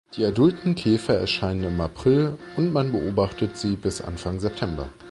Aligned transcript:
Die 0.15 0.25
adulten 0.25 0.73
Käfer 0.73 1.13
erscheinen 1.19 1.63
im 1.63 1.79
April 1.79 2.35
und 2.57 2.73
man 2.73 2.91
beobachtet 2.91 3.55
sie 3.55 3.75
bis 3.75 4.01
Anfang 4.01 4.39
September. 4.39 4.89